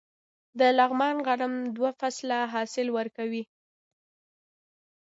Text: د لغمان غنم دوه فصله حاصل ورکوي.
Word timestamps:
د 0.59 0.61
لغمان 0.77 1.15
غنم 1.27 1.53
دوه 1.75 1.91
فصله 1.99 2.39
حاصل 2.53 2.87
ورکوي. 2.97 3.43